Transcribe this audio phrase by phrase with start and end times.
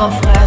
[0.00, 0.39] en frère.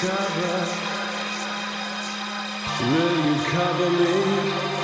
[0.00, 0.58] cover?
[2.80, 4.83] Will you cover me?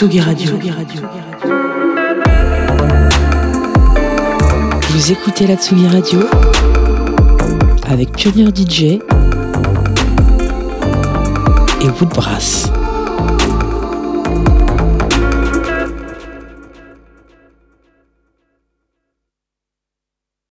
[0.00, 0.46] Tsugi Radio.
[0.46, 1.02] Tsugi Radio.
[4.88, 6.20] Vous écoutez la Tsugi Radio
[7.86, 9.00] avec Pionnier DJ et
[12.00, 12.72] Woodbrass.